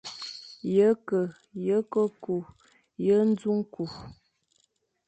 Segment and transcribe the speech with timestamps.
[0.75, 1.19] Ye ke,
[1.65, 2.37] ye ke kü,
[3.05, 3.85] ye nẑu kü,